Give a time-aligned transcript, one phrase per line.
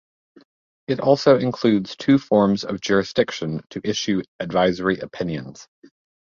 [0.87, 5.67] It also includes two forms of jurisdiction to issue advisory opinions.